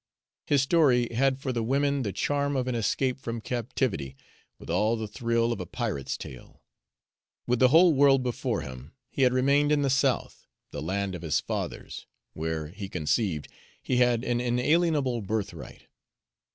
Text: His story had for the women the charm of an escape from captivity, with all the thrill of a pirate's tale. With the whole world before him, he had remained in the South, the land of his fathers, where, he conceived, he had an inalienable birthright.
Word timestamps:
His 0.47 0.63
story 0.63 1.09
had 1.13 1.37
for 1.37 1.53
the 1.53 1.61
women 1.61 2.01
the 2.01 2.11
charm 2.11 2.55
of 2.55 2.67
an 2.67 2.73
escape 2.73 3.19
from 3.19 3.39
captivity, 3.39 4.17
with 4.57 4.67
all 4.67 4.95
the 4.97 5.07
thrill 5.07 5.51
of 5.53 5.59
a 5.59 5.67
pirate's 5.67 6.17
tale. 6.17 6.63
With 7.45 7.59
the 7.59 7.67
whole 7.67 7.93
world 7.93 8.23
before 8.23 8.61
him, 8.61 8.93
he 9.11 9.21
had 9.21 9.31
remained 9.31 9.71
in 9.71 9.83
the 9.83 9.91
South, 9.91 10.47
the 10.71 10.81
land 10.81 11.13
of 11.13 11.21
his 11.21 11.39
fathers, 11.39 12.07
where, 12.33 12.69
he 12.69 12.89
conceived, 12.89 13.47
he 13.83 13.97
had 13.97 14.23
an 14.23 14.41
inalienable 14.41 15.21
birthright. 15.21 15.85